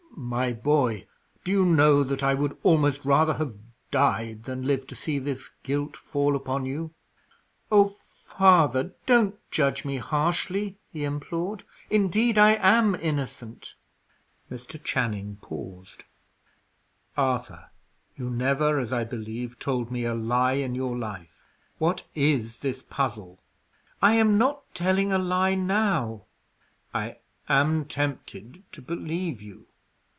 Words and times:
"My 0.23 0.53
boy, 0.53 1.07
do 1.43 1.51
you 1.51 1.65
know 1.65 2.03
that 2.03 2.21
I 2.21 2.35
would 2.35 2.55
almost 2.61 3.03
rather 3.03 3.33
have 3.33 3.57
died, 3.89 4.43
than 4.43 4.67
live 4.67 4.85
to 4.87 4.95
see 4.95 5.17
this 5.17 5.49
guilt 5.63 5.97
fall 5.97 6.35
upon 6.35 6.67
you?" 6.67 6.93
"Oh, 7.71 7.89
father, 8.25 8.93
don't 9.07 9.35
judge 9.49 9.83
me 9.83 9.97
harshly!" 9.97 10.77
he 10.93 11.05
implored. 11.05 11.63
"Indeed 11.89 12.37
I 12.37 12.51
am 12.55 12.93
innocent." 12.93 13.73
Mr. 14.49 14.81
Channing 14.81 15.37
paused. 15.41 16.03
"Arthur, 17.17 17.71
you 18.15 18.29
never, 18.29 18.79
as 18.79 18.93
I 18.93 19.03
believe, 19.03 19.57
told 19.57 19.89
me 19.91 20.03
a 20.05 20.13
lie 20.13 20.53
in 20.53 20.75
your 20.75 20.95
life. 20.95 21.35
What 21.79 22.03
is 22.13 22.59
this 22.59 22.83
puzzle?" 22.83 23.39
"I 24.03 24.13
am 24.13 24.37
not 24.37 24.75
telling 24.75 25.11
a 25.11 25.17
lie 25.17 25.55
now." 25.55 26.25
"I 26.93 27.17
am 27.49 27.85
tempted 27.85 28.63
to 28.71 28.81
believe 28.83 29.41
you. 29.41 29.65